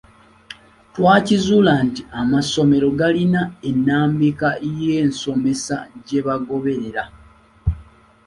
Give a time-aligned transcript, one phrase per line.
[0.95, 5.77] Twakizuula nti amasomero gaalina ennambika y’ensomesa
[6.07, 7.03] gye bagoberera.